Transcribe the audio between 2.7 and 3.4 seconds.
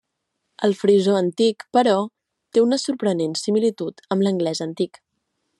sorprenent